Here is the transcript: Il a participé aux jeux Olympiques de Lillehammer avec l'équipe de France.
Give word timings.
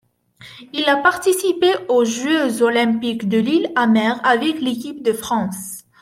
Il 0.73 0.89
a 0.89 0.95
participé 0.97 1.67
aux 1.87 2.05
jeux 2.05 2.63
Olympiques 2.63 3.29
de 3.29 3.37
Lillehammer 3.37 4.13
avec 4.23 4.59
l'équipe 4.59 5.03
de 5.03 5.13
France. 5.13 5.83